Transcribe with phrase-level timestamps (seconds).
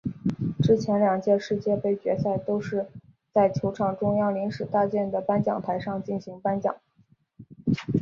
[0.63, 2.87] 之前两届世界杯决赛都是
[3.31, 6.75] 在球场中央临时搭建的颁奖台上进行颁奖。